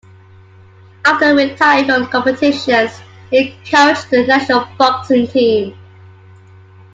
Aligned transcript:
After 1.05 1.35
retiring 1.35 1.85
from 1.85 2.07
competitions 2.07 2.91
he 3.29 3.51
coached 3.69 4.09
the 4.09 4.25
national 4.25 4.67
boxing 4.75 5.27
team. 5.27 5.77